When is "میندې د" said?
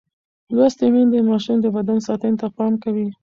0.93-1.27